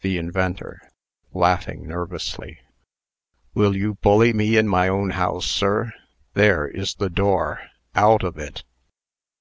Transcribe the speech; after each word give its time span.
THE 0.00 0.18
INVENTOR 0.18 0.80
(laughing 1.32 1.86
nervously). 1.86 2.58
"Will 3.54 3.76
you 3.76 3.94
bully 3.94 4.32
me 4.32 4.56
in 4.56 4.66
my 4.66 4.88
own 4.88 5.10
house, 5.10 5.46
sir? 5.46 5.92
There 6.34 6.66
is 6.66 6.96
the 6.96 7.08
door. 7.08 7.60
Out 7.94 8.24
of 8.24 8.38
it!" 8.38 8.64